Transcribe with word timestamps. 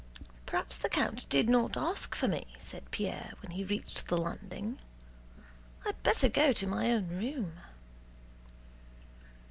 "Perhaps 0.47 0.79
the 0.79 0.89
count 0.89 1.29
did 1.29 1.47
not 1.47 1.77
ask 1.77 2.15
for 2.15 2.27
me," 2.27 2.47
said 2.57 2.89
Pierre 2.89 3.33
when 3.39 3.51
he 3.51 3.63
reached 3.63 4.07
the 4.07 4.17
landing. 4.17 4.79
"I'd 5.85 6.01
better 6.01 6.27
go 6.27 6.53
to 6.53 6.65
my 6.65 6.91
own 6.91 7.07
room." 7.09 7.59